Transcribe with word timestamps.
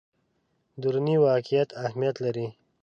دروني 0.81 1.15
واقعیت 1.25 1.69
اهمیت 1.85 2.15
لري. 2.25 2.47